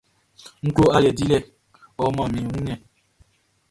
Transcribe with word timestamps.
N 0.63 0.67
klo 0.75 0.85
aliɛ 0.95 1.11
dilɛ 1.17 1.37
naan 1.39 1.99
ɔ 2.09 2.11
mʼan 2.15 2.29
mi 2.31 2.39
ɲan 2.39 2.49
wunmiɛn. 2.51 2.79